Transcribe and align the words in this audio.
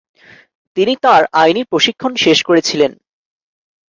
তিনি 0.77 0.93
তাঁর 1.03 1.21
আইনি 1.33 1.61
প্রশিক্ষণ 1.63 2.11
শেষ 2.15 2.39
করেছিলেন। 2.43 2.91